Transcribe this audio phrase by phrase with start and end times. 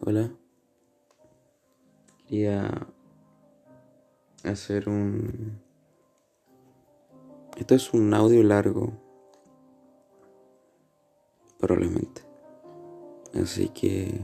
[0.00, 0.30] Hola.
[2.26, 2.88] Quería
[4.42, 5.62] hacer un...
[7.56, 8.92] Esto es un audio largo.
[11.58, 12.22] Probablemente.
[13.40, 14.20] Así que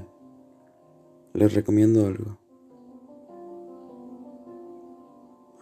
[1.35, 2.37] les recomiendo algo.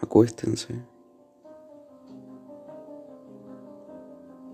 [0.01, 0.83] Acuéstense.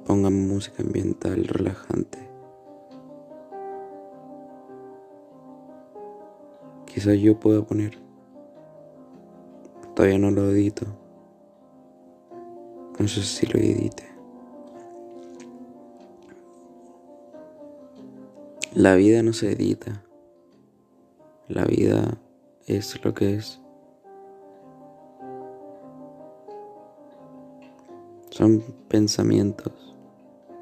[0.06, 2.34] Pongan música ambiental relajante.
[6.95, 7.98] Quizás yo pueda poner.
[9.94, 10.86] Todavía no lo edito.
[12.98, 14.05] No sé si lo edite.
[18.73, 20.05] La vida no se edita.
[21.50, 22.17] La vida
[22.66, 23.59] es lo que es.
[28.30, 29.98] Son pensamientos,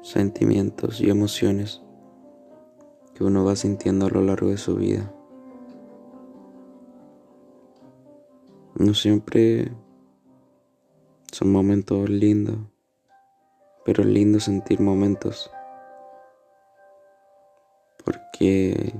[0.02, 1.80] sentimientos y emociones
[3.14, 5.12] que uno va sintiendo a lo largo de su vida.
[8.76, 9.70] No siempre
[11.30, 12.56] son momentos lindos,
[13.84, 15.48] pero es lindo sentir momentos
[18.04, 18.92] porque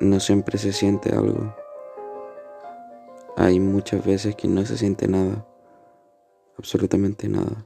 [0.00, 1.54] no siempre se siente algo.
[3.36, 5.46] Hay muchas veces que no se siente nada,
[6.58, 7.64] absolutamente nada,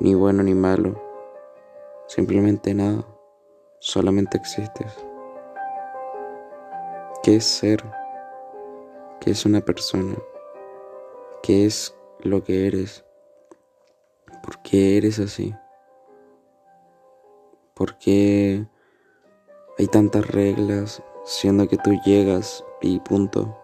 [0.00, 0.98] ni bueno ni malo,
[2.06, 3.06] simplemente nada,
[3.80, 4.92] solamente existes.
[7.22, 8.03] ¿Qué es ser?
[9.24, 10.18] Qué es una persona,
[11.42, 13.06] qué es lo que eres,
[14.42, 15.54] por qué eres así,
[17.72, 18.66] por qué
[19.78, 23.58] hay tantas reglas siendo que tú llegas y punto.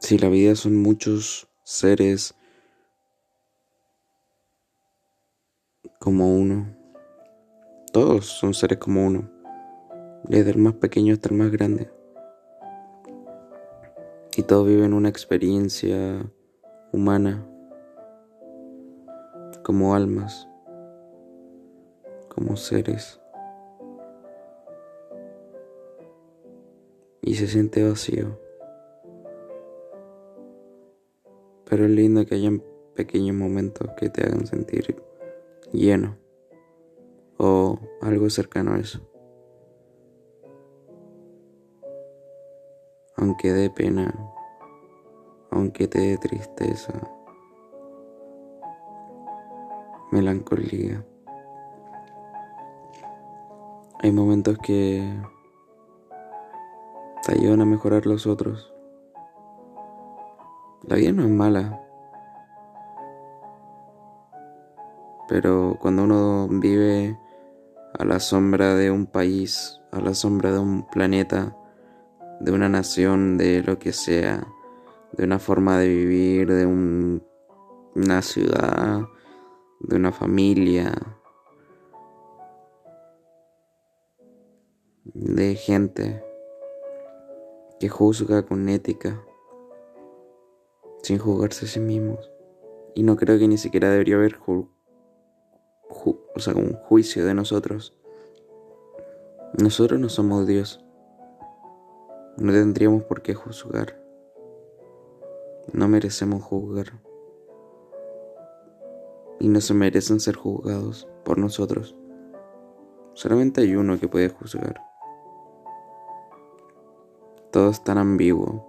[0.00, 2.34] Si la vida son muchos seres
[6.00, 6.74] como uno,
[7.92, 9.31] todos son seres como uno
[10.24, 11.90] desde el más pequeño hasta el más grande.
[14.36, 16.24] Y todos viven una experiencia
[16.92, 17.46] humana
[19.62, 20.48] como almas,
[22.28, 23.20] como seres.
[27.20, 28.38] Y se siente vacío.
[31.66, 32.62] Pero es lindo que hayan
[32.94, 34.96] pequeños momentos que te hagan sentir
[35.72, 36.16] lleno
[37.38, 39.11] o algo cercano a eso.
[43.22, 44.12] Aunque dé pena,
[45.52, 46.92] aunque te dé tristeza,
[50.10, 51.06] melancolía.
[54.00, 55.08] Hay momentos que
[57.24, 58.74] te ayudan a mejorar los otros.
[60.82, 61.80] La vida no es mala,
[65.28, 67.16] pero cuando uno vive
[67.96, 71.56] a la sombra de un país, a la sombra de un planeta,
[72.42, 74.48] de una nación, de lo que sea,
[75.12, 79.02] de una forma de vivir, de una ciudad,
[79.78, 80.92] de una familia,
[85.04, 86.24] de gente
[87.78, 89.22] que juzga con ética,
[91.04, 92.28] sin juzgarse a sí mismos.
[92.96, 94.68] Y no creo que ni siquiera debería haber un
[96.88, 97.96] juicio de nosotros.
[99.60, 100.84] Nosotros no somos Dios.
[102.38, 104.00] No tendríamos por qué juzgar.
[105.72, 106.86] No merecemos juzgar.
[109.38, 111.94] Y no se merecen ser juzgados por nosotros.
[113.12, 114.82] Solamente hay uno que puede juzgar.
[117.50, 118.66] Todo es tan ambiguo.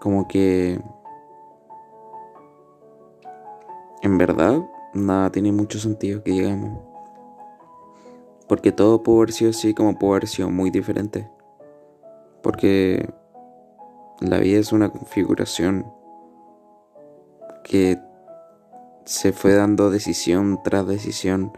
[0.00, 0.80] Como que...
[4.02, 6.97] En verdad, nada tiene mucho sentido que digamos.
[8.48, 11.28] Porque todo pudo haber sido así como pudo haber sido muy diferente.
[12.42, 13.12] Porque
[14.20, 15.86] la vida es una configuración
[17.64, 17.98] que
[19.04, 21.52] se fue dando decisión tras decisión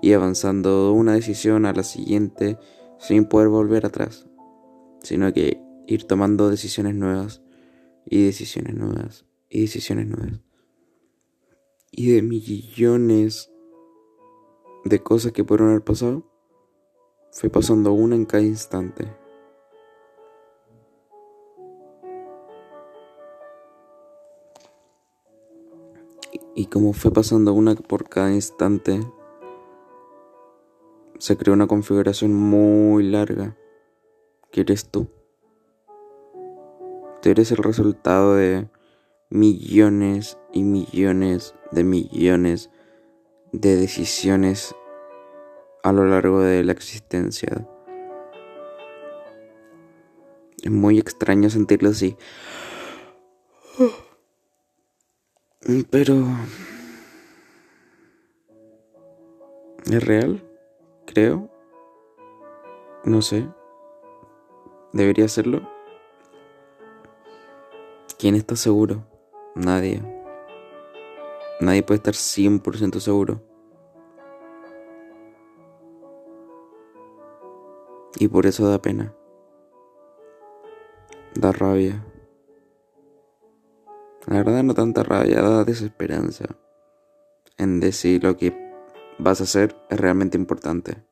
[0.00, 2.58] y avanzando una decisión a la siguiente
[2.98, 4.26] sin poder volver atrás,
[5.02, 7.42] sino que ir tomando decisiones nuevas
[8.04, 10.40] y decisiones nuevas y decisiones nuevas.
[11.90, 13.50] Y de millones
[14.84, 16.35] de cosas que pudieron haber pasado,
[17.38, 19.14] fue pasando una en cada instante.
[26.54, 29.00] Y como fue pasando una por cada instante,
[31.18, 33.54] se creó una configuración muy larga,
[34.50, 35.06] que eres tú.
[37.20, 38.70] Tú eres el resultado de
[39.28, 42.70] millones y millones de millones
[43.52, 44.74] de decisiones
[45.86, 47.64] a lo largo de la existencia.
[50.60, 52.16] Es muy extraño sentirlo así.
[55.88, 56.26] Pero...
[59.84, 60.42] ¿Es real?
[61.06, 61.52] Creo.
[63.04, 63.48] No sé.
[64.92, 65.70] ¿Debería serlo?
[68.18, 69.06] ¿Quién está seguro?
[69.54, 70.02] Nadie.
[71.60, 73.55] Nadie puede estar 100% seguro.
[78.18, 79.14] Y por eso da pena.
[81.34, 82.04] Da rabia.
[84.26, 86.56] La verdad no tanta rabia, da desesperanza
[87.58, 88.74] en decir lo que
[89.18, 91.04] vas a hacer es realmente importante.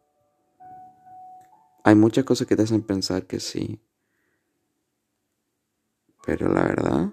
[1.85, 3.81] Hay muchas cosas que te hacen pensar que sí.
[6.27, 7.13] Pero la verdad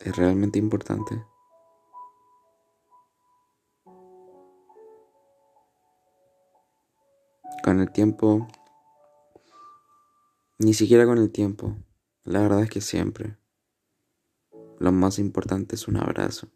[0.00, 1.24] es realmente importante.
[7.62, 8.48] Con el tiempo,
[10.58, 11.76] ni siquiera con el tiempo,
[12.24, 13.36] la verdad es que siempre.
[14.78, 16.48] Lo más importante es un abrazo.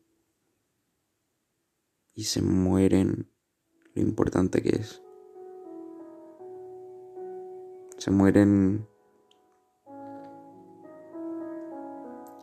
[2.15, 3.31] Y se mueren
[3.95, 5.03] lo importante que es.
[7.99, 8.87] Se mueren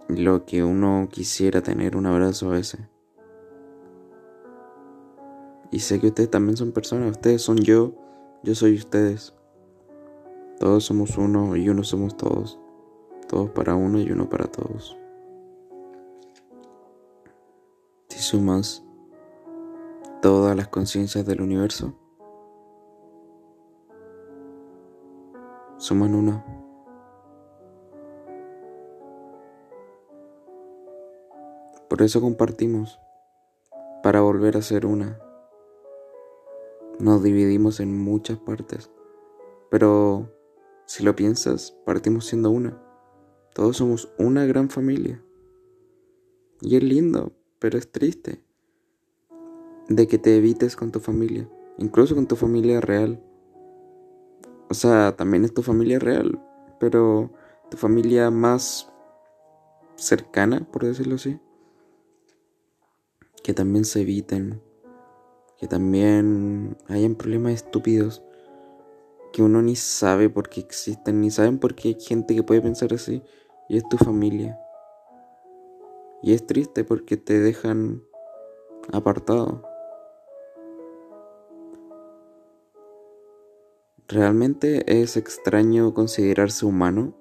[0.07, 2.81] lo que uno quisiera tener un abrazo a veces.
[5.71, 7.95] Y sé que ustedes también son personas, ustedes son yo,
[8.43, 9.33] yo soy ustedes.
[10.59, 12.59] Todos somos uno y uno somos todos.
[13.27, 14.97] Todos para uno y uno para todos.
[18.09, 18.83] Si sumas
[20.21, 21.93] todas las conciencias del universo,
[25.77, 26.43] suman uno.
[31.89, 32.99] Por eso compartimos,
[34.03, 35.19] para volver a ser una.
[36.99, 38.91] Nos dividimos en muchas partes,
[39.69, 40.31] pero
[40.85, 42.81] si lo piensas, partimos siendo una.
[43.53, 45.23] Todos somos una gran familia.
[46.61, 48.43] Y es lindo, pero es triste
[49.87, 53.23] de que te evites con tu familia, incluso con tu familia real.
[54.69, 56.39] O sea, también es tu familia real,
[56.79, 57.31] pero
[57.69, 58.91] tu familia más
[59.95, 61.39] cercana, por decirlo así.
[63.43, 64.61] Que también se eviten,
[65.61, 68.23] que también hayan problemas estúpidos
[69.31, 72.61] que uno ni sabe por qué existen, ni saben por qué hay gente que puede
[72.61, 73.21] pensar así,
[73.69, 74.59] y es tu familia.
[76.23, 78.01] Y es triste porque te dejan
[78.91, 79.63] apartado.
[84.07, 87.13] ¿Realmente es extraño considerarse humano?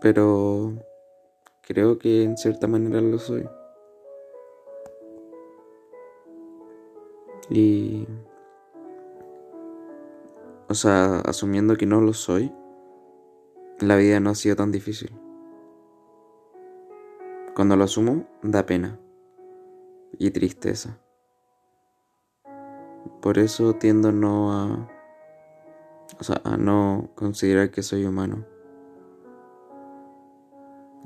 [0.00, 0.74] Pero
[1.62, 3.44] creo que en cierta manera lo soy.
[7.50, 8.06] Y...
[10.68, 12.52] O sea, asumiendo que no lo soy,
[13.80, 15.10] la vida no ha sido tan difícil.
[17.54, 19.00] Cuando lo asumo, da pena
[20.18, 20.98] y tristeza.
[23.22, 24.90] Por eso tiendo no a...
[26.20, 28.44] O sea, a no considerar que soy humano.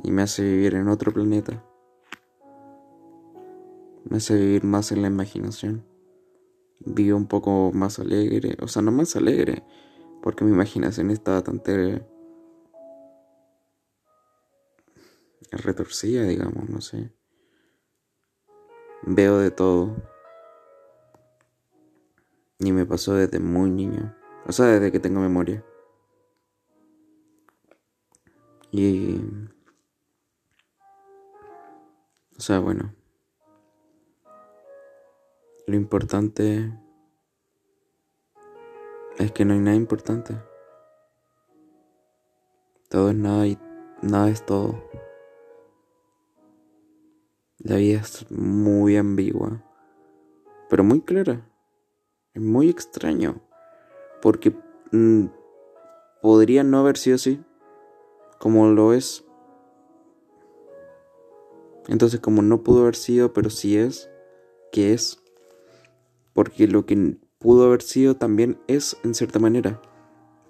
[0.02, 1.62] Y me hace vivir en otro planeta.
[4.08, 5.91] Me hace vivir más en la imaginación
[6.86, 9.64] vivo un poco más alegre, o sea, no más alegre,
[10.22, 12.06] porque mi imaginación está bastante
[15.50, 17.12] retorcida, digamos, no sé.
[19.02, 19.96] Veo de todo.
[22.58, 24.14] Y me pasó desde muy niño,
[24.46, 25.64] o sea, desde que tengo memoria.
[28.70, 29.20] Y...
[32.36, 33.01] O sea, bueno.
[35.66, 36.76] Lo importante
[39.18, 40.34] es que no hay nada importante.
[42.88, 43.58] Todo es nada y
[44.02, 44.82] nada es todo.
[47.58, 49.62] La vida es muy ambigua,
[50.68, 51.48] pero muy clara.
[52.34, 53.40] Es muy extraño,
[54.20, 54.52] porque
[54.90, 55.26] mm,
[56.22, 57.40] podría no haber sido así,
[58.40, 59.24] como lo es.
[61.86, 64.10] Entonces, como no pudo haber sido, pero sí es,
[64.72, 65.21] ¿qué es?
[66.32, 69.80] Porque lo que pudo haber sido también es en cierta manera.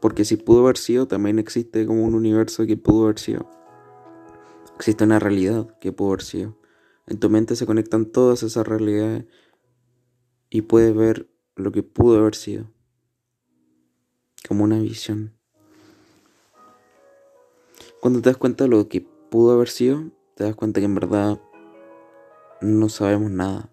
[0.00, 3.48] Porque si pudo haber sido, también existe como un universo que pudo haber sido.
[4.76, 6.58] Existe una realidad que pudo haber sido.
[7.06, 9.26] En tu mente se conectan todas esas realidades
[10.50, 12.70] y puedes ver lo que pudo haber sido.
[14.48, 15.34] Como una visión.
[18.00, 20.94] Cuando te das cuenta de lo que pudo haber sido, te das cuenta que en
[20.94, 21.40] verdad
[22.60, 23.70] no sabemos nada,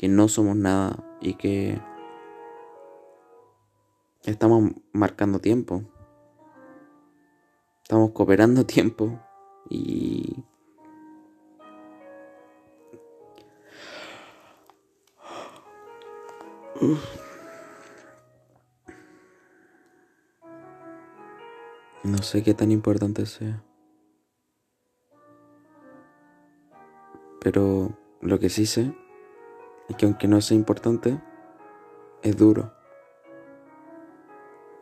[0.00, 1.78] que no somos nada y que
[4.22, 5.84] estamos marcando tiempo,
[7.82, 9.20] estamos cooperando tiempo
[9.68, 10.42] y
[22.02, 23.62] No sé qué tan importante sea.
[27.42, 28.94] Pero lo que sí sé
[29.90, 31.20] es que aunque no sea importante,
[32.22, 32.72] es duro.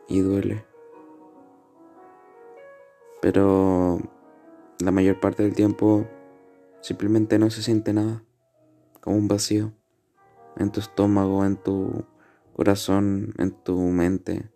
[0.07, 0.65] Y duele.
[3.19, 3.99] Pero
[4.79, 6.07] la mayor parte del tiempo
[6.81, 8.23] simplemente no se siente nada.
[9.01, 9.73] Como un vacío.
[10.57, 12.05] En tu estómago, en tu
[12.55, 14.47] corazón, en tu mente.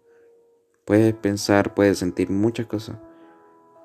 [0.85, 2.97] Puedes pensar, puedes sentir muchas cosas,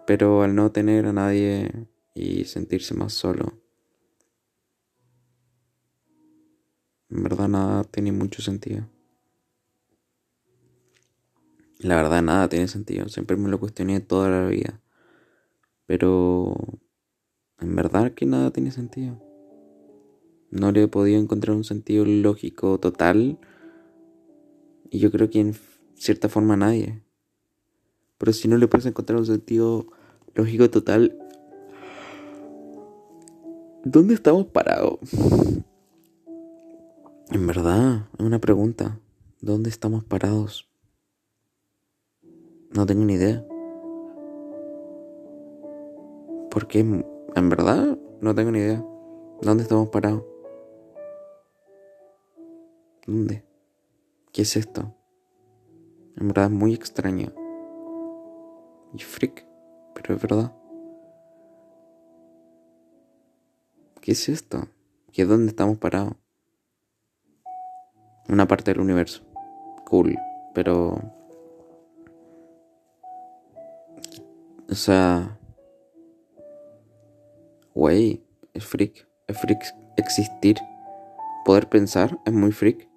[0.06, 3.52] pero al no tener a nadie y sentirse más solo,
[7.10, 8.86] en verdad nada tiene mucho sentido.
[11.78, 14.80] La verdad nada tiene sentido, siempre me lo cuestioné toda la vida,
[15.86, 16.56] pero
[17.60, 19.22] en verdad que nada tiene sentido.
[20.50, 23.38] No le he podido encontrar un sentido lógico total
[24.90, 25.54] y yo creo que en
[25.94, 27.02] cierta forma nadie.
[28.16, 29.86] Pero si no le puedes encontrar un sentido
[30.34, 31.16] lógico total,
[33.84, 34.98] ¿dónde estamos parados?
[37.30, 38.98] En verdad, es una pregunta.
[39.42, 40.66] ¿Dónde estamos parados?
[42.74, 43.46] No tengo ni idea.
[46.50, 48.82] Porque, en verdad, no tengo ni idea.
[49.42, 50.24] ¿Dónde estamos parados?
[53.06, 53.44] ¿Dónde?
[54.32, 54.94] ¿Qué es esto?
[56.16, 57.30] En verdad es muy extraño.
[58.94, 59.46] Y freak,
[59.94, 60.56] pero es verdad.
[64.00, 64.66] ¿Qué es esto?
[65.12, 66.14] ¿Qué es dónde estamos parados?
[68.28, 69.22] Una parte del universo.
[69.86, 70.16] Cool,
[70.54, 71.00] pero...
[74.70, 75.38] O sea...
[77.74, 78.22] Wey,
[78.54, 79.08] es freak.
[79.26, 79.64] Es freak
[79.96, 80.58] existir.
[81.44, 82.88] Poder pensar es muy freak.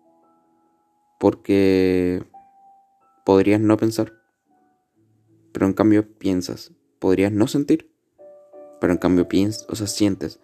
[1.19, 2.23] Porque
[3.25, 4.13] podrías no pensar,
[5.53, 6.73] pero en cambio piensas.
[7.00, 7.91] Podrías no sentir,
[8.79, 10.39] pero en cambio piensas, o sea, sientes.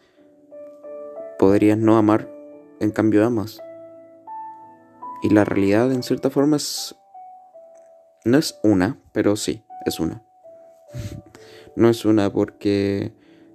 [1.40, 2.32] Podrías no amar,
[2.80, 3.62] en cambio amas.
[5.24, 6.96] Y la realidad en cierta forma es...
[8.26, 10.24] No es una, pero sí, es una.
[11.76, 13.14] no es una porque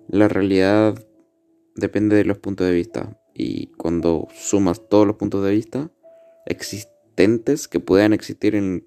[0.08, 0.94] la realidad
[1.74, 3.18] depende de los puntos de vista.
[3.34, 5.90] Y cuando sumas todos los puntos de vista
[6.46, 8.86] existentes que puedan existir en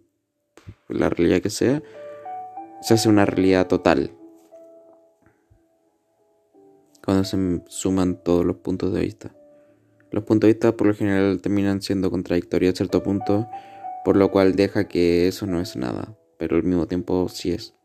[0.88, 1.82] la realidad que sea,
[2.82, 4.12] se hace una realidad total.
[7.04, 9.36] Cuando se suman todos los puntos de vista.
[10.16, 13.50] Los puntos de vista por lo general terminan siendo contradictorios a cierto punto,
[14.06, 17.76] por lo cual deja que eso no es nada, pero al mismo tiempo sí es.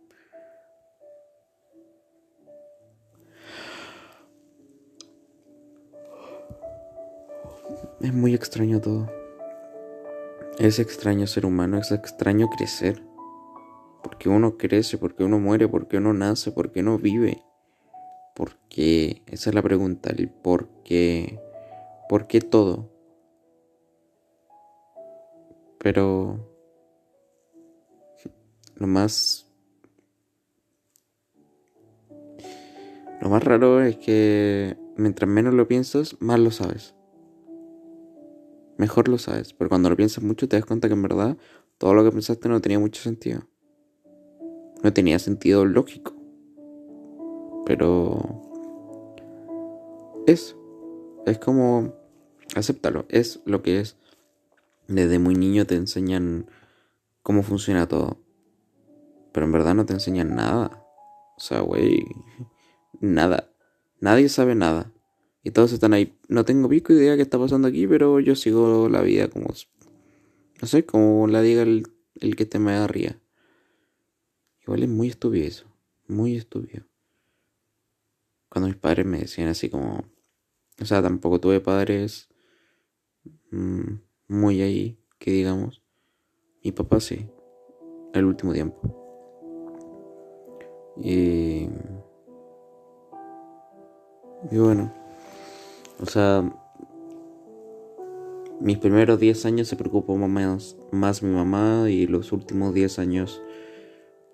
[8.00, 9.10] Es muy extraño todo.
[10.60, 13.02] Es extraño ser humano, es extraño crecer.
[14.04, 17.42] Porque uno crece, porque uno muere, porque uno nace, porque uno vive.
[18.36, 19.24] ¿Por qué?
[19.26, 21.49] Esa es la pregunta, el por qué.
[22.10, 22.90] ¿Por qué todo?
[25.78, 26.38] Pero
[28.74, 29.46] lo más
[33.22, 36.96] lo más raro es que mientras menos lo piensas, más lo sabes
[38.80, 39.52] mejor lo sabes.
[39.52, 41.36] Pero cuando lo piensas mucho te das cuenta que en verdad
[41.78, 43.42] todo lo que pensaste no tenía mucho sentido.
[44.82, 46.14] No tenía sentido lógico.
[47.66, 48.42] Pero...
[50.26, 50.56] Es.
[51.26, 51.99] Es como...
[52.54, 53.06] Acéptalo.
[53.08, 53.96] Es lo que es.
[54.88, 56.50] Desde muy niño te enseñan
[57.22, 58.18] cómo funciona todo.
[59.32, 60.84] Pero en verdad no te enseñan nada.
[61.36, 62.04] O sea, güey.
[63.00, 63.50] Nada.
[64.00, 64.92] Nadie sabe nada.
[65.42, 66.18] Y todos están ahí.
[66.28, 69.46] No tengo pico idea qué está pasando aquí, pero yo sigo la vida como.
[70.60, 71.86] No sé, como la diga el,
[72.20, 73.16] el que te me arriba.
[74.62, 75.66] Igual es muy estúpido eso.
[76.08, 76.84] Muy estúpido.
[78.48, 80.04] Cuando mis padres me decían así como.
[80.80, 82.29] O sea, tampoco tuve padres.
[83.50, 85.82] Mmm, muy ahí, que digamos.
[86.62, 87.28] Mi papá sí.
[88.12, 88.78] El último tiempo.
[90.96, 91.68] Y.
[94.50, 94.92] Y bueno.
[96.00, 96.42] O sea,
[98.60, 103.42] mis primeros 10 años se preocupó más, más mi mamá y los últimos 10 años,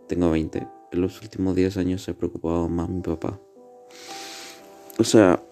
[0.08, 3.40] tengo 20, en los últimos 10 años se ha preocupado más mi papá.
[4.98, 5.42] O sea,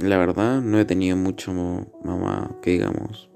[0.00, 3.30] la verdad no he tenido mucho mamá que digamos.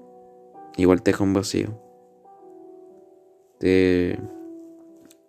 [0.77, 1.69] Igual te deja un vacío.
[3.59, 4.19] Te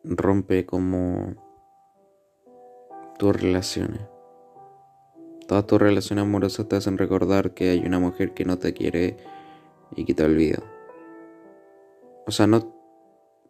[0.04, 1.34] rompe como
[3.18, 4.00] tus relaciones.
[5.46, 9.16] Todas tus relaciones amorosas te hacen recordar que hay una mujer que no te quiere
[9.96, 10.62] y que te olvida.
[12.26, 12.74] O sea, no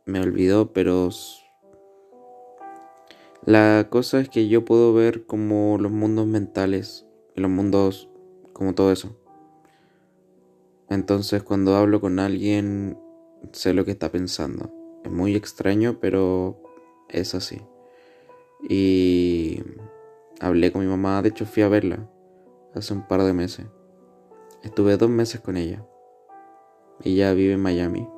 [0.07, 1.11] me olvidó, pero
[3.45, 8.09] la cosa es que yo puedo ver como los mundos mentales y los mundos
[8.53, 9.17] como todo eso.
[10.89, 12.99] Entonces cuando hablo con alguien
[13.53, 14.71] sé lo que está pensando.
[15.05, 16.63] Es muy extraño, pero
[17.09, 17.61] es así.
[18.69, 19.63] Y
[20.41, 22.09] hablé con mi mamá, de hecho fui a verla
[22.75, 23.67] hace un par de meses.
[24.63, 25.85] Estuve dos meses con ella.
[27.03, 28.09] Ella vive en Miami.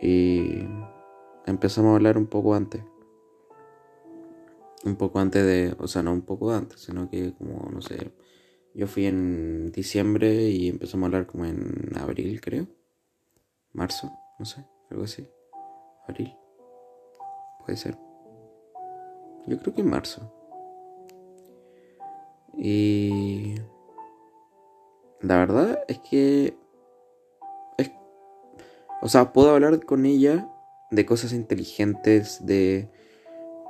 [0.00, 0.66] Y
[1.46, 2.82] empezamos a hablar un poco antes.
[4.84, 8.12] Un poco antes de, o sea, no un poco antes, sino que como, no sé,
[8.74, 12.66] yo fui en diciembre y empezamos a hablar como en abril, creo.
[13.72, 15.26] Marzo, no sé, algo así.
[16.08, 16.34] Abril.
[17.64, 17.96] Puede ser.
[19.46, 20.32] Yo creo que en marzo.
[22.58, 23.54] Y...
[25.20, 26.56] La verdad es que
[29.02, 30.48] o sea, puedo hablar con ella
[30.92, 32.88] de cosas inteligentes, de...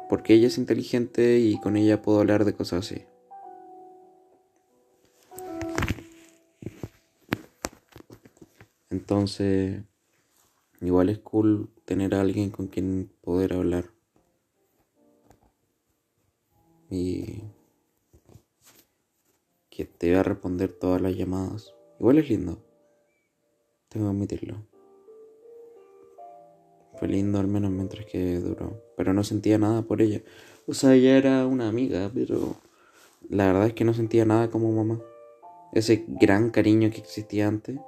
[0.08, 3.04] Porque ella es inteligente y con ella puedo hablar de cosas así.
[8.90, 9.82] Entonces,
[10.80, 13.86] igual es cool tener a alguien con quien poder hablar.
[16.90, 17.42] Y
[19.70, 21.74] que te va a responder todas las llamadas.
[21.98, 22.62] Igual es lindo.
[23.88, 24.71] Tengo que admitirlo.
[27.02, 28.80] Fue lindo al menos mientras que duró.
[28.96, 30.22] Pero no sentía nada por ella.
[30.68, 32.54] O sea, ella era una amiga, pero
[33.28, 35.02] la verdad es que no sentía nada como mamá.
[35.72, 37.80] Ese gran cariño que existía antes.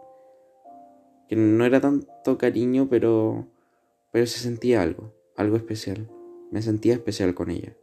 [1.28, 3.46] Que no era tanto cariño, pero,
[4.10, 6.10] pero se sentía algo, algo especial.
[6.50, 7.76] Me sentía especial con ella.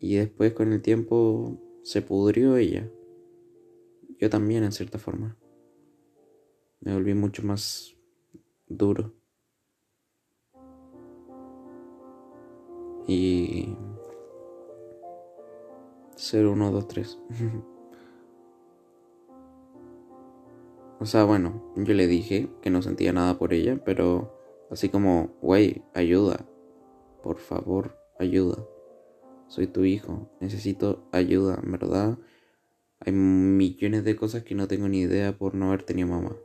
[0.00, 2.90] Y después con el tiempo se pudrió ella.
[4.18, 5.38] Yo también en cierta forma.
[6.80, 7.96] Me volví mucho más
[8.68, 9.14] duro.
[13.10, 13.76] Y
[16.14, 17.18] 0, 1, 2, 3.
[21.00, 24.38] o sea, bueno, yo le dije que no sentía nada por ella, pero
[24.70, 26.46] así como, güey, ayuda.
[27.22, 28.64] Por favor, ayuda.
[29.48, 32.16] Soy tu hijo, necesito ayuda, ¿verdad?
[33.00, 36.36] Hay millones de cosas que no tengo ni idea por no haber tenido mamá.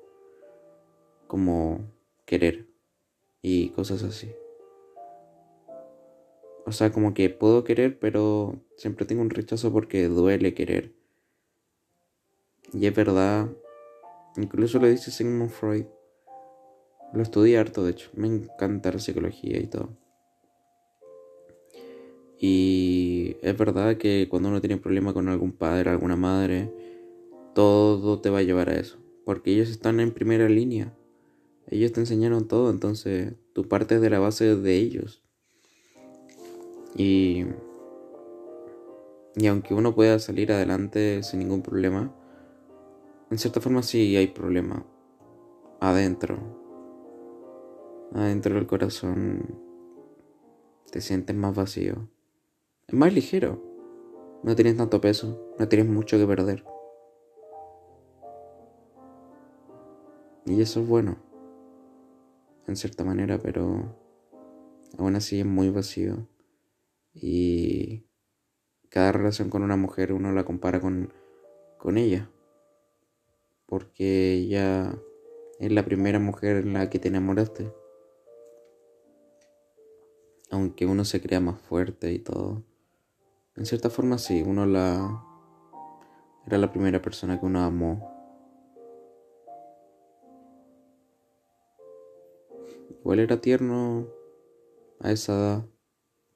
[1.27, 1.91] Como
[2.25, 2.67] querer
[3.43, 4.33] y cosas así.
[6.65, 10.93] O sea, como que puedo querer, pero siempre tengo un rechazo porque duele querer.
[12.73, 13.49] Y es verdad,
[14.35, 15.85] incluso lo dice Sigmund Freud.
[17.13, 18.09] Lo estudié harto, de hecho.
[18.13, 19.95] Me encanta la psicología y todo.
[22.39, 26.71] Y es verdad que cuando uno tiene problema con algún padre, alguna madre,
[27.53, 28.97] todo te va a llevar a eso.
[29.23, 30.93] Porque ellos están en primera línea.
[31.67, 35.24] Ellos te enseñaron todo, entonces tu parte de la base de ellos.
[36.95, 37.45] Y,
[39.35, 42.13] y aunque uno pueda salir adelante sin ningún problema,
[43.29, 44.85] en cierta forma sí hay problema
[45.79, 46.37] adentro.
[48.13, 49.43] Adentro del corazón
[50.91, 52.07] te sientes más vacío.
[52.87, 53.61] Es más ligero.
[54.43, 56.63] No tienes tanto peso, no tienes mucho que perder.
[60.45, 61.17] Y eso es bueno,
[62.67, 63.95] en cierta manera, pero
[64.99, 66.27] aún así es muy vacío.
[67.15, 68.05] Y
[68.89, 71.13] cada relación con una mujer uno la compara con,
[71.77, 72.29] con ella.
[73.65, 74.93] Porque ella
[75.59, 77.73] es la primera mujer en la que te enamoraste.
[80.51, 82.63] Aunque uno se crea más fuerte y todo.
[83.55, 85.23] En cierta forma sí, uno la...
[86.45, 88.11] Era la primera persona que uno amó.
[92.99, 94.07] Igual era tierno
[94.99, 95.74] a esa edad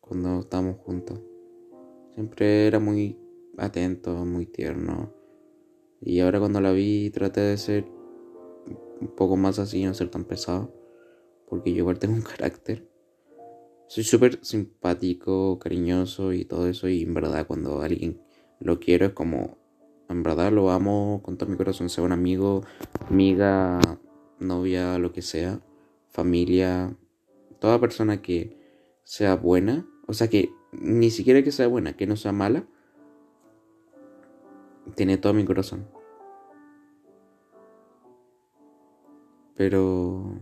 [0.10, 1.22] cuando estábamos juntos.
[2.16, 3.18] Siempre era muy
[3.58, 5.14] atento, muy tierno.
[6.02, 7.86] Y ahora cuando la vi traté de ser
[9.00, 10.74] un poco más así, no ser tan pesado.
[11.48, 12.90] Porque yo igual tengo un carácter.
[13.88, 16.90] Soy súper simpático, cariñoso y todo eso.
[16.90, 18.20] Y en verdad cuando alguien
[18.60, 19.58] lo quiero es como...
[20.10, 21.88] En verdad lo amo con todo mi corazón.
[21.88, 22.64] Sea un amigo,
[23.08, 23.80] amiga,
[24.40, 25.62] novia, lo que sea.
[26.08, 26.98] Familia.
[27.60, 28.58] Toda persona que
[29.10, 32.66] sea buena, o sea que ni siquiera que sea buena, que no sea mala,
[34.96, 35.88] tiene todo mi corazón.
[39.56, 40.34] Pero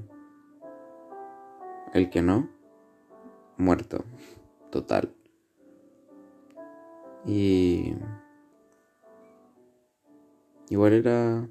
[1.94, 2.50] el que no,
[3.58, 4.06] muerto,
[4.72, 5.14] total.
[7.26, 7.94] Y
[10.70, 11.46] igual era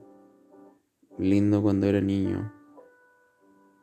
[1.18, 2.50] lindo cuando era niño.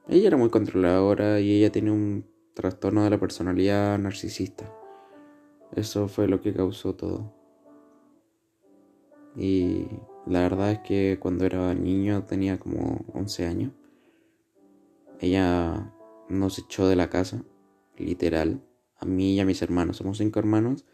[0.08, 4.72] Ella era muy controladora y ella tenía un trastorno de la personalidad narcisista.
[5.76, 7.34] Eso fue lo que causó todo.
[9.36, 9.88] Y
[10.28, 13.72] la verdad es que cuando era niño, tenía como 11 años,
[15.20, 15.92] ella
[16.30, 17.44] nos echó de la casa,
[17.98, 18.62] literal,
[18.98, 19.98] a mí y a mis hermanos.
[19.98, 20.86] Somos cinco hermanos.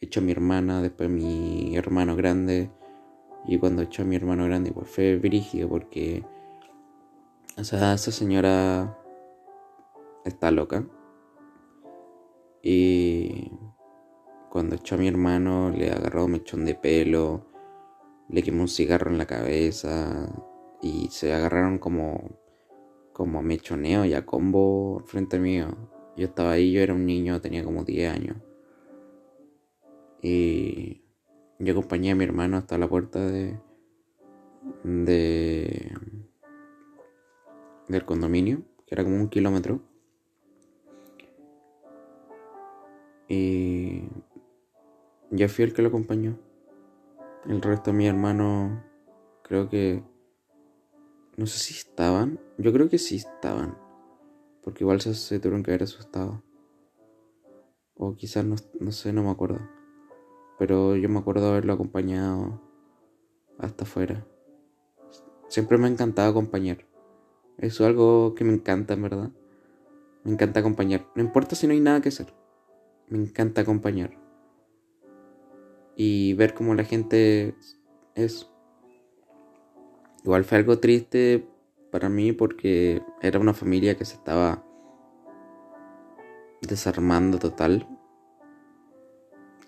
[0.00, 2.70] Echó a mi hermana, después mi hermano grande.
[3.46, 6.24] Y cuando echó a mi hermano grande, pues fue brígido porque,
[7.56, 8.98] o sea, esa señora
[10.24, 10.86] está loca.
[12.62, 13.50] Y
[14.50, 17.46] cuando echó a mi hermano, le agarró un mechón de pelo,
[18.28, 20.32] le quemó un cigarro en la cabeza
[20.80, 22.38] y se agarraron como,
[23.12, 25.68] como mechoneo y a combo frente mío.
[26.16, 28.36] Yo estaba ahí, yo era un niño, tenía como 10 años.
[30.20, 31.02] Y
[31.58, 33.58] yo acompañé a mi hermano hasta la puerta de,
[34.84, 35.92] de
[37.88, 39.80] del condominio, que era como un kilómetro.
[43.28, 44.08] Y
[45.30, 46.38] yo fui el que lo acompañó.
[47.46, 48.84] El resto de mi hermano
[49.42, 50.02] creo que...
[51.38, 52.38] No sé si estaban.
[52.58, 53.78] Yo creo que sí estaban.
[54.62, 56.42] Porque igual se, tuvieron que haber asustado.
[57.96, 59.58] O quizás no, no sé, no me acuerdo.
[60.58, 62.60] Pero yo me acuerdo haberlo acompañado
[63.58, 64.26] hasta afuera.
[65.48, 66.86] Siempre me ha encantado acompañar.
[67.56, 69.30] Eso es algo que me encanta, en verdad.
[70.24, 71.06] Me encanta acompañar.
[71.14, 72.41] No importa si no hay nada que hacer
[73.08, 74.18] me encanta acompañar
[75.96, 77.54] y ver cómo la gente
[78.14, 78.48] es.
[80.24, 81.46] Igual fue algo triste
[81.90, 84.64] para mí porque era una familia que se estaba
[86.60, 87.88] desarmando total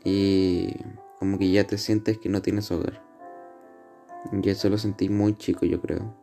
[0.05, 0.69] y
[1.19, 3.03] como que ya te sientes que no tienes hogar.
[4.33, 6.15] Y eso lo sentí muy chico, yo creo.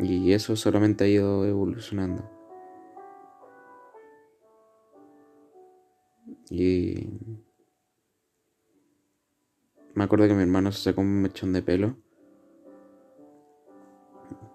[0.00, 2.33] Y eso solamente ha ido evolucionando.
[6.50, 7.08] Y
[9.94, 11.96] me acuerdo que mi hermano se sacó un mechón de pelo.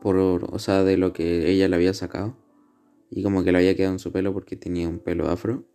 [0.02, 2.38] Por, o sea, de lo que ella le había sacado.
[3.10, 5.66] Y como que le había quedado en su pelo porque tenía un pelo afro.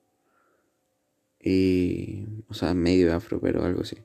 [1.41, 3.97] Y, o sea, medio afro, pero algo así.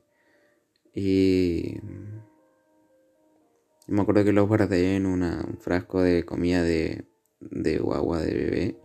[0.93, 1.78] Y,
[3.88, 7.06] me acuerdo que lo guardé en un frasco de comida de,
[7.39, 8.80] de guagua de bebé.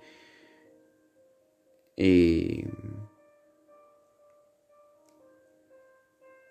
[1.96, 2.64] Y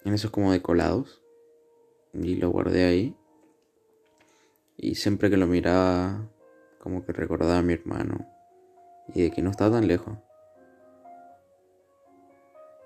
[0.06, 1.22] en esos como decolados
[2.14, 3.18] y lo guardé ahí
[4.78, 6.30] y siempre que lo miraba
[6.80, 8.28] como que recordaba a mi hermano
[9.14, 10.18] y de que no estaba tan lejos.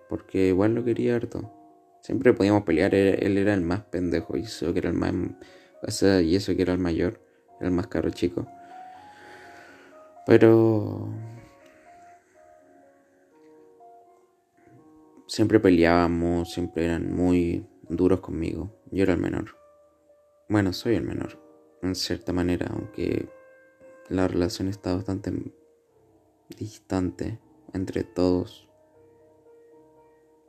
[0.09, 1.51] Porque igual lo quería harto.
[2.01, 5.13] Siempre podíamos pelear él era el más pendejo y eso que era el más
[6.23, 7.19] y eso que era el mayor
[7.59, 8.47] era el más caro chico.
[10.25, 11.09] Pero
[15.27, 18.71] Siempre peleábamos, siempre eran muy duros conmigo.
[18.91, 19.57] Yo era el menor.
[20.47, 21.37] Bueno, soy el menor,
[21.81, 23.27] en cierta manera, aunque
[24.07, 25.33] la relación está bastante
[26.57, 27.41] distante
[27.73, 28.69] entre todos.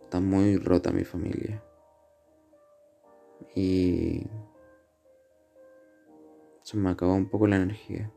[0.04, 1.60] Está muy rota mi familia.
[3.56, 4.28] Y
[6.62, 8.12] se me acabó un poco la energía.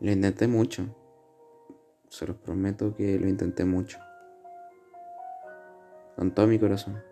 [0.00, 0.92] Lo intenté mucho.
[2.08, 4.00] Se los prometo que lo intenté mucho
[6.16, 7.02] con todo mi corazón.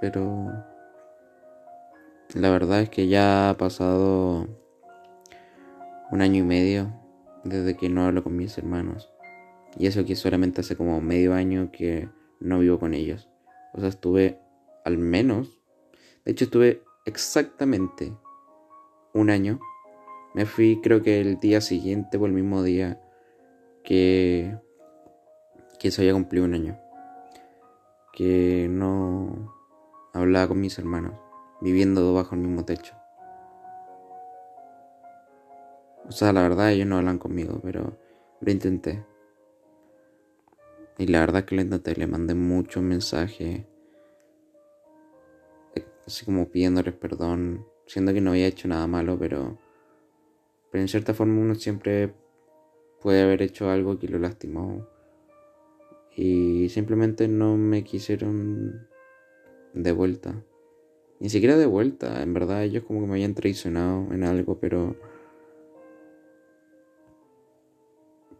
[0.00, 0.52] Pero
[2.34, 4.46] la verdad es que ya ha pasado
[6.10, 6.92] un año y medio
[7.44, 9.10] desde que no hablo con mis hermanos.
[9.76, 12.08] Y eso que solamente hace como medio año que
[12.40, 13.28] no vivo con ellos.
[13.72, 14.40] O sea, estuve
[14.84, 15.60] al menos,
[16.24, 18.16] de hecho estuve exactamente
[19.14, 19.60] un año.
[20.34, 23.00] Me fui creo que el día siguiente o el mismo día
[23.84, 24.56] que
[25.78, 26.78] que se había cumplido un año.
[28.12, 29.54] Que no
[30.12, 31.14] hablaba con mis hermanos,
[31.60, 32.94] viviendo bajo el mismo techo.
[36.08, 37.96] O sea, la verdad ellos no hablan conmigo, pero
[38.40, 39.04] lo intenté.
[40.96, 43.64] Y la verdad que lo intenté, le mandé muchos mensajes.
[46.06, 49.58] Así como pidiéndoles perdón, siendo que no había hecho nada malo, pero
[50.70, 52.14] Pero en cierta forma uno siempre
[53.00, 54.86] puede haber hecho algo que lo lastimó.
[56.20, 58.88] Y simplemente no me quisieron
[59.72, 60.34] de vuelta.
[61.20, 64.96] Ni siquiera de vuelta, en verdad ellos como que me habían traicionado en algo, pero...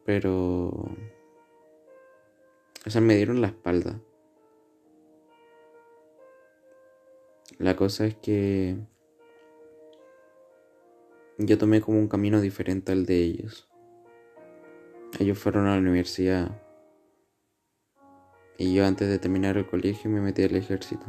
[0.04, 0.70] Pero...
[2.84, 4.00] O sea, me dieron la espalda.
[7.58, 8.76] La cosa es que
[11.38, 13.68] yo tomé como un camino diferente al de ellos.
[15.20, 16.60] Ellos fueron a la universidad
[18.60, 21.06] y yo antes de terminar el colegio me metí al ejército.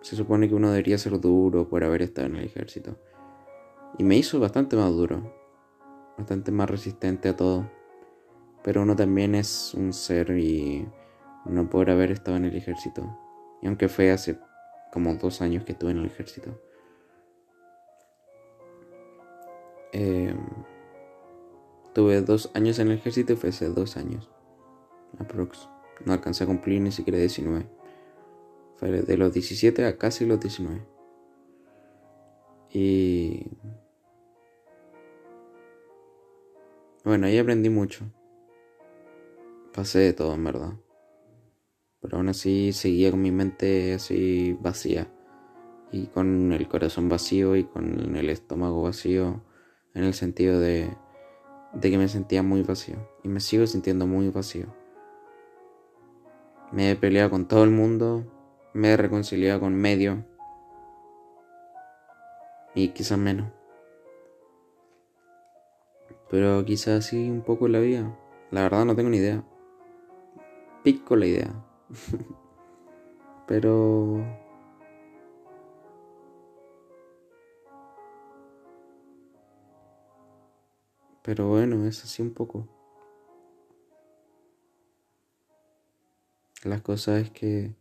[0.00, 2.96] Se supone que uno debería ser duro por haber estado en el ejército.
[3.98, 5.34] Y me hizo bastante más duro,
[6.16, 7.68] bastante más resistente a todo.
[8.62, 10.88] Pero uno también es un ser y
[11.46, 13.18] no por haber estado en el ejército.
[13.60, 14.38] Y aunque fue hace
[14.92, 16.60] como dos años que estuve en el ejército.
[19.92, 20.38] Em,
[21.92, 24.33] tuve dos años en el ejército y fue hace dos años.
[25.18, 25.68] Aprox.
[26.04, 27.66] No alcancé a cumplir ni siquiera 19.
[28.76, 30.94] Fue de los 17 a casi los 19.
[32.74, 33.46] Y...
[37.04, 38.04] Bueno, ahí aprendí mucho.
[39.72, 40.72] Pasé de todo, en verdad.
[42.00, 45.08] Pero aún así seguía con mi mente así vacía.
[45.92, 49.42] Y con el corazón vacío y con el estómago vacío.
[49.94, 50.90] En el sentido de,
[51.72, 52.96] de que me sentía muy vacío.
[53.22, 54.66] Y me sigo sintiendo muy vacío.
[56.74, 58.24] Me he peleado con todo el mundo,
[58.72, 60.24] me he reconciliado con medio
[62.74, 63.52] y quizás menos.
[66.28, 68.18] Pero quizás sí un poco la vida.
[68.50, 69.44] La verdad no tengo ni idea.
[70.82, 71.54] Pico la idea.
[73.46, 74.24] Pero...
[81.22, 82.66] Pero bueno, es así un poco.
[86.64, 87.74] Las cosas es que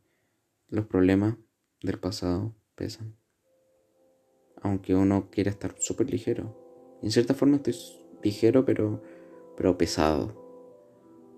[0.68, 1.38] los problemas
[1.82, 3.16] del pasado pesan.
[4.62, 6.54] Aunque uno quiera estar súper ligero.
[7.02, 7.76] En cierta forma estoy
[8.22, 9.02] ligero, pero,
[9.56, 10.36] pero pesado.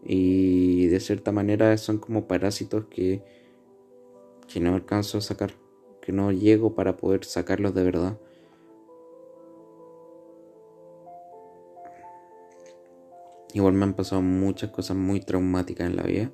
[0.03, 3.23] Y de cierta manera son como parásitos que,
[4.47, 5.51] que no alcanzo a sacar.
[6.01, 8.19] Que no llego para poder sacarlos de verdad.
[13.53, 16.31] Igual me han pasado muchas cosas muy traumáticas en la vida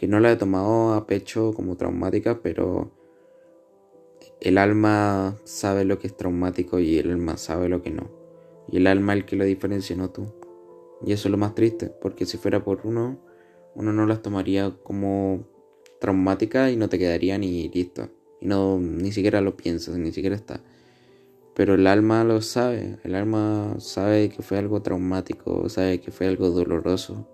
[0.00, 2.90] que no la he tomado a pecho como traumática, pero
[4.40, 8.10] el alma sabe lo que es traumático y el alma sabe lo que no.
[8.72, 10.24] Y el alma es el que lo diferencia, no tú.
[11.04, 13.20] Y eso es lo más triste, porque si fuera por uno,
[13.74, 15.46] uno no las tomaría como
[16.00, 18.08] traumática y no te quedaría ni listo.
[18.40, 20.62] Y no, ni siquiera lo piensas, ni siquiera está.
[21.54, 26.26] Pero el alma lo sabe, el alma sabe que fue algo traumático, sabe que fue
[26.26, 27.28] algo doloroso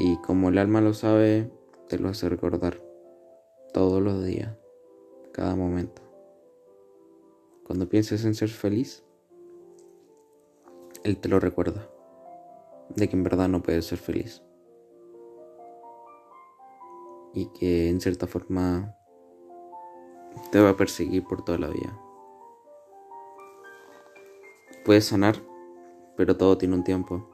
[0.00, 1.50] y como el alma lo sabe,
[1.86, 2.82] te lo hace recordar
[3.74, 4.56] todos los días,
[5.30, 6.00] cada momento.
[7.66, 9.04] Cuando pienses en ser feliz,
[11.04, 11.86] Él te lo recuerda,
[12.96, 14.42] de que en verdad no puedes ser feliz.
[17.34, 18.96] Y que en cierta forma
[20.50, 22.00] te va a perseguir por toda la vida.
[24.86, 25.36] Puedes sanar,
[26.16, 27.29] pero todo tiene un tiempo.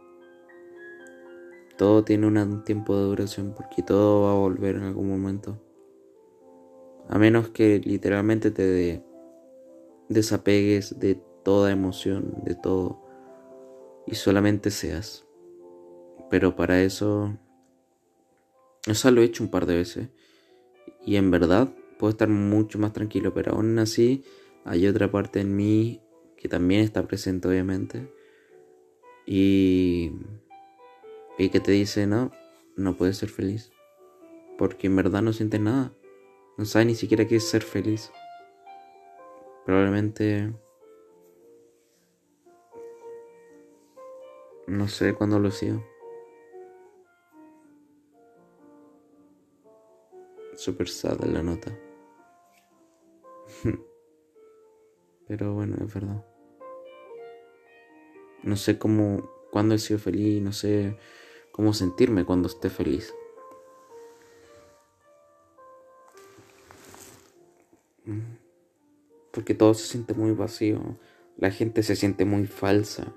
[1.76, 5.60] Todo tiene un tiempo de duración porque todo va a volver en algún momento.
[7.08, 9.04] A menos que literalmente te
[10.08, 13.00] desapegues de toda emoción, de todo,
[14.06, 15.26] y solamente seas.
[16.30, 17.36] Pero para eso,
[18.86, 20.08] eso lo he hecho un par de veces.
[21.04, 24.24] Y en verdad puedo estar mucho más tranquilo, pero aún así
[24.64, 26.00] hay otra parte en mí
[26.36, 28.10] que también está presente, obviamente.
[29.26, 30.12] Y
[31.38, 32.32] y que te dice, no,
[32.76, 33.72] no puedes ser feliz.
[34.58, 35.92] Porque en verdad no sientes nada.
[36.56, 38.10] No sabes ni siquiera qué es ser feliz.
[39.66, 40.54] Probablemente...
[44.66, 45.84] No sé cuándo lo sido.
[50.54, 51.78] Super sad la nota.
[55.28, 56.24] Pero bueno, es verdad.
[58.42, 60.96] No sé cómo, cuándo he sido feliz, no sé
[61.56, 63.14] cómo sentirme cuando esté feliz.
[69.30, 70.98] Porque todo se siente muy vacío.
[71.38, 73.14] La gente se siente muy falsa.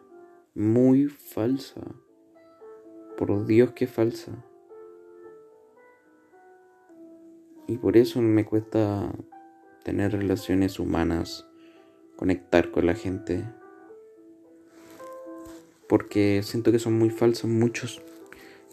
[0.55, 1.81] Muy falsa.
[3.17, 4.31] Por Dios que falsa.
[7.67, 9.11] Y por eso me cuesta
[9.83, 11.45] tener relaciones humanas
[12.15, 13.45] conectar con la gente.
[15.89, 18.01] Porque siento que son muy falsos muchos.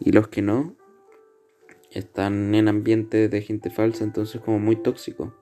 [0.00, 0.76] Y los que no,
[1.90, 5.34] están en ambiente de gente falsa, entonces como muy tóxico.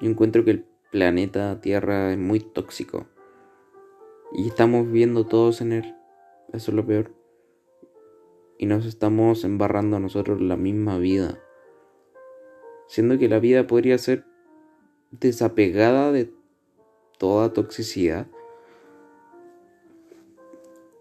[0.00, 3.06] Yo encuentro que el planeta Tierra es muy tóxico.
[4.32, 5.96] Y estamos viendo todos en él.
[6.52, 7.12] Eso es lo peor.
[8.58, 11.40] Y nos estamos embarrando a nosotros la misma vida.
[12.86, 14.24] Siendo que la vida podría ser
[15.10, 16.32] desapegada de
[17.18, 18.28] toda toxicidad.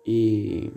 [0.03, 0.71] Y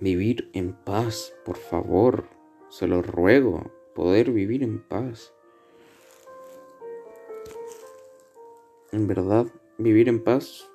[0.00, 2.28] vivir en paz, por favor.
[2.68, 3.70] Se lo ruego.
[3.94, 5.32] Poder vivir en paz.
[8.92, 9.46] En verdad,
[9.78, 10.70] vivir en paz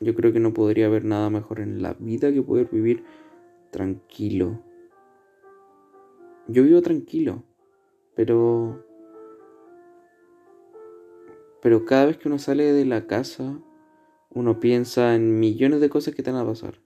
[0.00, 3.04] yo creo que no podría haber nada mejor en la vida que poder vivir
[3.70, 4.60] tranquilo.
[6.48, 7.42] Yo vivo tranquilo,
[8.14, 8.84] pero...
[11.62, 13.58] Pero cada vez que uno sale de la casa,
[14.30, 16.78] uno piensa en millones de cosas que te van a pasar.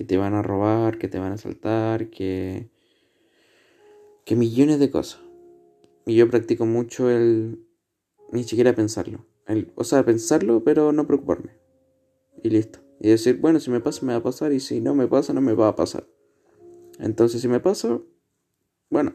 [0.00, 2.70] Que te van a robar, que te van a asaltar, que...
[4.24, 5.20] Que millones de cosas.
[6.06, 7.66] Y yo practico mucho el...
[8.32, 9.26] Ni siquiera pensarlo
[9.74, 11.56] o sea, pensarlo, pero no preocuparme.
[12.42, 12.80] Y listo.
[13.00, 14.52] Y decir, bueno, si me pasa, me va a pasar.
[14.52, 16.06] Y si no me pasa, no me va a pasar.
[16.98, 18.00] Entonces, si me pasa,
[18.90, 19.14] bueno,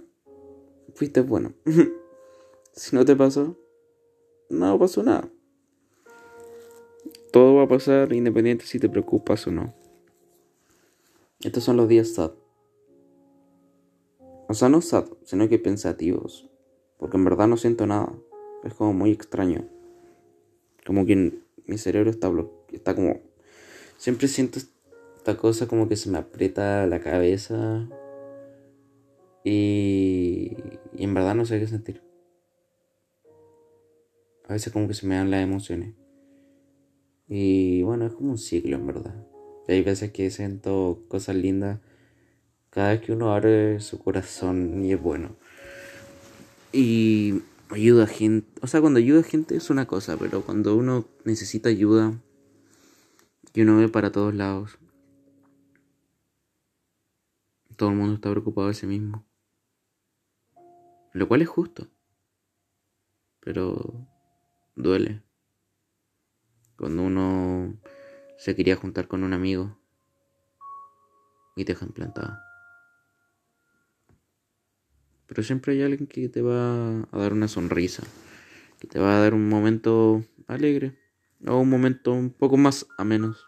[0.93, 1.53] fuiste bueno.
[2.73, 3.57] si no te pasó,
[4.49, 5.29] no pasó nada.
[7.31, 9.73] Todo va a pasar independiente si te preocupas o no.
[11.41, 12.31] Estos son los días sad.
[14.47, 16.49] O sea, no sad, sino que pensativos.
[16.97, 18.13] Porque en verdad no siento nada.
[18.63, 19.67] Es como muy extraño.
[20.85, 22.31] Como que mi cerebro está
[22.71, 23.19] está como...
[23.97, 24.59] Siempre siento
[25.17, 27.87] esta cosa como que se me aprieta la cabeza.
[29.43, 30.57] Y,
[30.93, 32.01] y en verdad no sé qué sentir.
[34.47, 35.95] A veces como que se me dan las emociones.
[37.27, 39.34] Y bueno, es como un ciclo en verdad.
[39.67, 41.79] Hay veces que siento cosas lindas
[42.69, 45.35] cada vez que uno abre su corazón y es bueno.
[46.71, 48.47] Y ayuda a gente.
[48.61, 52.13] O sea, cuando ayuda a gente es una cosa, pero cuando uno necesita ayuda
[53.53, 54.77] y uno ve para todos lados,
[57.77, 59.25] todo el mundo está preocupado de sí mismo.
[61.13, 61.87] Lo cual es justo.
[63.39, 64.05] Pero
[64.75, 65.21] duele.
[66.75, 67.77] Cuando uno
[68.37, 69.77] se quería juntar con un amigo
[71.55, 72.37] y te dejan plantado.
[75.27, 78.03] Pero siempre hay alguien que te va a dar una sonrisa,
[78.79, 80.97] que te va a dar un momento alegre
[81.47, 83.45] o un momento un poco más a menos.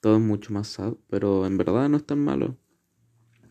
[0.00, 2.56] Todo es mucho más sad, pero en verdad no es tan malo.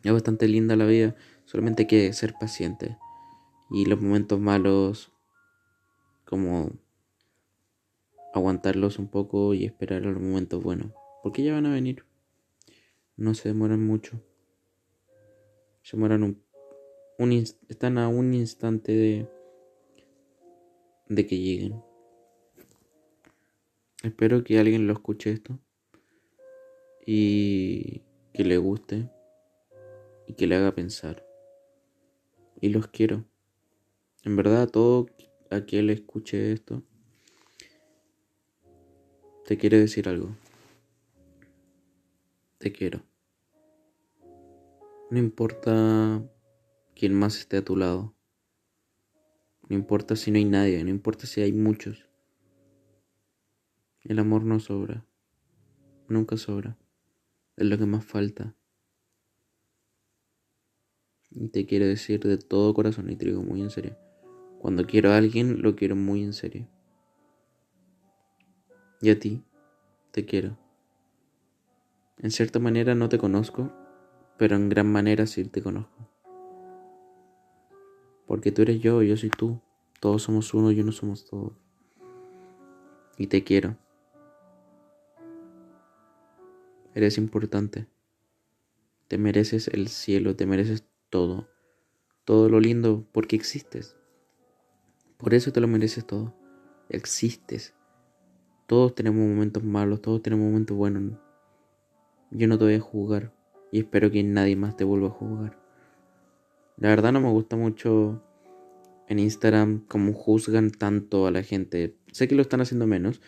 [0.03, 2.97] Es bastante linda la vida, solamente hay que ser paciente.
[3.69, 5.11] Y los momentos malos,
[6.23, 6.71] como
[8.37, 10.91] aguantarlos un poco y esperar a los momentos buenos,
[11.23, 12.05] porque ya van a venir.
[13.15, 14.21] No se demoran mucho
[15.87, 16.21] se mueran
[17.17, 17.31] un,
[17.69, 19.29] están a un instante de,
[21.07, 21.81] de que lleguen.
[24.03, 25.57] Espero que alguien lo escuche esto
[27.05, 28.01] y
[28.33, 29.09] que le guste
[30.27, 31.25] y que le haga pensar.
[32.59, 33.23] Y los quiero.
[34.25, 35.05] En verdad, todo
[35.49, 36.83] aquel escuche esto
[39.47, 40.35] te quiere decir algo.
[42.57, 43.01] Te quiero.
[45.09, 46.21] No importa
[46.93, 48.13] quién más esté a tu lado.
[49.69, 52.09] No importa si no hay nadie, no importa si hay muchos.
[54.03, 55.05] El amor no sobra.
[56.09, 56.77] Nunca sobra.
[57.55, 58.53] Es lo que más falta.
[61.31, 63.97] Y te quiero decir de todo corazón y te digo muy en serio.
[64.59, 66.67] Cuando quiero a alguien, lo quiero muy en serio.
[69.01, 69.43] Y a ti,
[70.11, 70.57] te quiero.
[72.19, 73.71] En cierta manera no te conozco,
[74.37, 76.09] pero en gran manera sí te conozco.
[78.25, 79.61] Porque tú eres yo, yo soy tú.
[79.99, 81.53] Todos somos uno y uno somos todos.
[83.17, 83.77] Y te quiero.
[86.93, 87.87] Eres importante.
[89.07, 91.47] Te mereces el cielo, te mereces todo.
[92.25, 93.95] Todo lo lindo porque existes.
[95.17, 96.35] Por eso te lo mereces todo.
[96.89, 97.76] Existes.
[98.67, 101.13] Todos tenemos momentos malos, todos tenemos momentos buenos.
[102.31, 103.33] Yo no te voy a juzgar
[103.71, 105.57] y espero que nadie más te vuelva a jugar.
[106.75, 108.21] La verdad no me gusta mucho
[109.07, 111.95] en Instagram cómo juzgan tanto a la gente.
[112.11, 113.21] Sé que lo están haciendo menos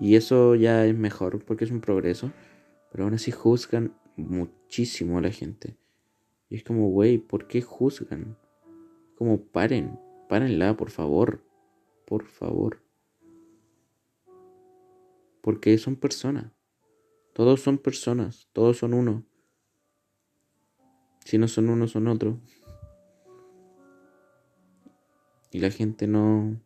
[0.00, 2.32] y eso ya es mejor porque es un progreso,
[2.90, 5.76] pero aún así juzgan muchísimo a la gente.
[6.48, 8.36] Y es como, güey, ¿por qué juzgan?
[9.14, 11.44] Como paren, párenla, por favor.
[12.06, 12.89] por favor.
[15.40, 16.52] Porque son personas.
[17.32, 19.24] Todos son personas, todos son uno.
[21.24, 22.40] Si no son uno, son otro.
[25.50, 26.60] Y la gente no...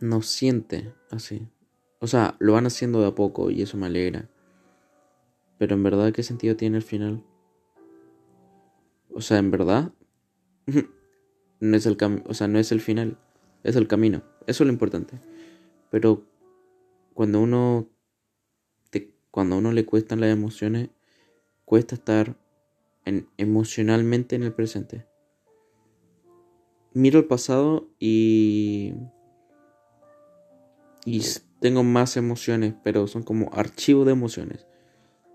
[0.00, 1.46] No siente así.
[2.00, 4.28] O sea, lo van haciendo de a poco y eso me alegra.
[5.58, 7.22] Pero en verdad, ¿qué sentido tiene el final?
[9.14, 9.92] O sea, en verdad,
[11.60, 13.18] no es el o sea, no es el final,
[13.62, 14.24] es el camino.
[14.48, 15.20] Eso es lo importante.
[15.90, 16.24] Pero
[17.14, 17.88] cuando uno
[19.30, 20.90] cuando uno le cuestan las emociones,
[21.64, 22.36] cuesta estar
[23.06, 25.06] en, emocionalmente en el presente.
[26.92, 28.92] Miro el pasado y
[31.04, 31.22] y
[31.60, 34.66] tengo más emociones, pero son como archivos de emociones.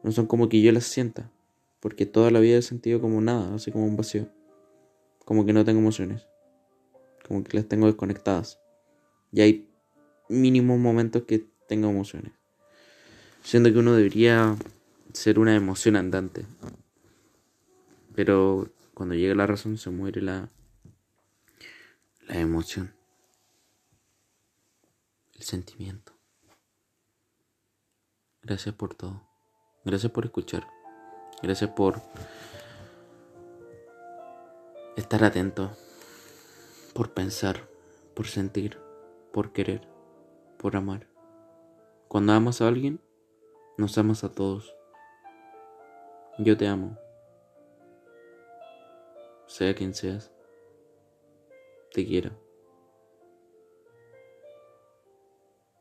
[0.04, 1.32] No son como que yo las sienta,
[1.80, 4.30] porque toda la vida he sentido como nada, así como un vacío.
[5.26, 6.28] Como que no tengo emociones.
[7.28, 8.62] Como que las tengo desconectadas.
[9.32, 9.70] Y hay
[10.30, 12.32] mínimos momentos que tengo emociones.
[13.44, 14.56] Siendo que uno debería
[15.14, 16.46] ser una emoción andante.
[18.16, 20.50] Pero cuando llega la razón se muere la,
[22.28, 22.94] la emoción.
[25.36, 26.14] El sentimiento.
[28.42, 29.22] Gracias por todo.
[29.86, 30.68] Gracias por escuchar.
[31.42, 32.02] Gracias por
[34.96, 35.76] estar atento.
[36.94, 37.70] Por pensar.
[38.16, 38.80] Por sentir.
[39.32, 39.88] Por querer.
[40.58, 41.08] Por amar.
[42.08, 43.02] Cuando amas a alguien,
[43.78, 44.74] nos amas a todos.
[46.40, 46.98] Yo te amo.
[49.48, 50.32] Sea quien seas.
[51.92, 52.32] Te quiero.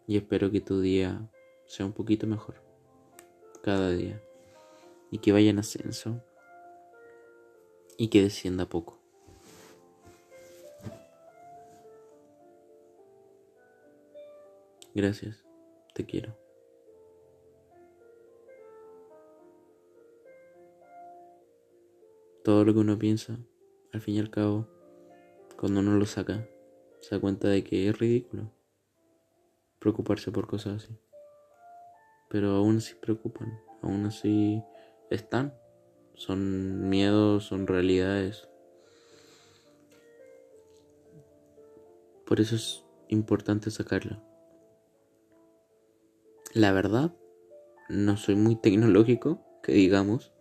[0.09, 1.31] Y espero que tu día
[1.67, 2.57] sea un poquito mejor
[3.63, 4.23] cada día
[5.11, 6.23] y que vaya en ascenso
[7.97, 8.99] y que descienda poco.
[14.95, 15.46] Gracias,
[15.97, 16.37] te quiero.
[22.45, 23.39] Todo lo que uno piensa,
[23.93, 24.69] al fin y al cabo,
[25.59, 26.47] cuando uno lo saca,
[27.01, 28.53] se da cuenta de que es ridículo
[29.81, 30.99] preocuparse por cosas así
[32.29, 34.63] pero aún así preocupan, aún así
[35.11, 35.55] están.
[36.15, 38.49] Son miedos, son realidades.
[42.27, 44.26] Por eso es importante sacarla.
[46.57, 47.15] La verdad,
[47.91, 50.33] no soy muy tecnológico, que digamos.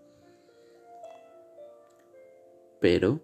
[2.80, 3.20] Pero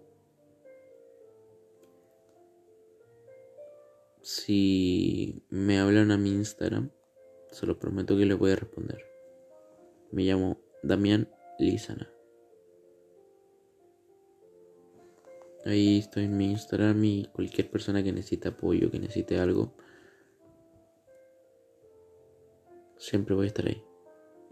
[4.20, 6.90] si me hablan a mi Instagram
[7.50, 9.02] se lo prometo que le voy a responder.
[10.10, 12.12] Me llamo Damián Lizana.
[15.64, 19.78] Ahí estoy en mi Instagram y cualquier persona que necesite apoyo, que necesite algo,
[23.02, 23.82] siempre voy a estar ahí.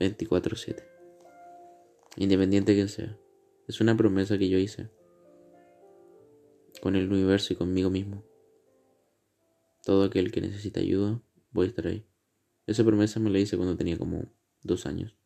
[0.01, 0.84] 24/7.
[2.16, 3.16] Independiente que sea.
[3.68, 4.90] Es una promesa que yo hice.
[6.82, 8.24] Con el universo y conmigo mismo.
[9.84, 11.22] Todo aquel que necesite ayuda,
[11.53, 12.05] voy a estar ahí.
[12.66, 14.24] Esa promesa me la hice cuando tenía como
[14.62, 15.16] dos años.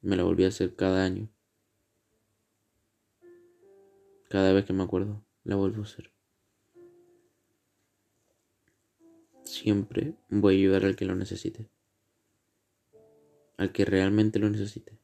[0.00, 1.30] Me la volví a hacer cada año.
[4.28, 6.12] Cada vez que me acuerdo, la vuelvo a hacer.
[9.44, 11.70] Siempre voy a ayudar al que lo necesite.
[13.56, 14.98] Al que realmente lo necesite.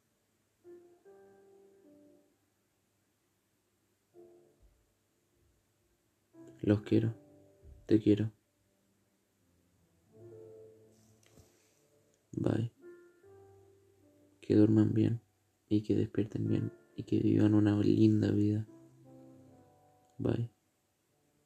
[6.61, 7.13] Los quiero.
[7.85, 8.31] Te quiero.
[12.31, 12.71] Bye.
[14.39, 15.21] Que duerman bien
[15.67, 18.65] y que despierten bien y que vivan una linda vida.
[20.17, 20.49] Bye.